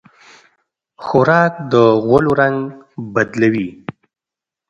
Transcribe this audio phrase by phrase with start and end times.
[1.05, 1.73] خوراک د
[2.05, 2.57] غولو رنګ
[3.13, 3.67] بدلوي.